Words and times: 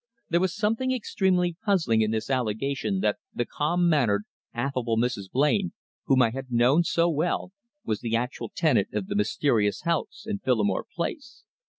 There 0.29 0.39
was 0.39 0.55
something 0.55 0.91
extremely 0.91 1.57
puzzling 1.63 2.01
in 2.01 2.09
this 2.09 2.31
allegation 2.31 3.01
that 3.01 3.19
the 3.35 3.45
calm 3.45 3.87
mannered, 3.87 4.23
affable 4.51 4.97
Mrs. 4.97 5.29
Blain, 5.29 5.73
whom 6.05 6.23
I 6.23 6.31
had 6.31 6.51
known 6.51 6.83
so 6.83 7.07
well, 7.07 7.51
was 7.85 7.99
the 7.99 8.15
actual 8.15 8.49
tenant 8.49 8.87
of 8.93 9.05
the 9.05 9.15
mysterious 9.15 9.81
house 9.83 10.23
in 10.25 10.39
Phillimore 10.39 10.85
Place. 10.95 11.43